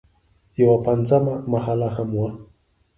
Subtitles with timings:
[0.61, 2.29] یوه پنځمه محله هم وه.